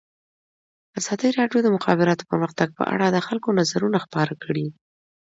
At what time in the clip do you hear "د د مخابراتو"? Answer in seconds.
1.61-2.27